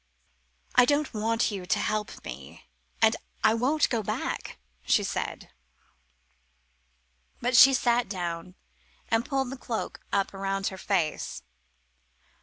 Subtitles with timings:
[0.73, 2.65] "I don't want you to help me;
[3.03, 5.51] and I won't go back," she said.
[7.39, 8.55] But she sat down
[9.09, 11.43] and pulled the cloak up round her face.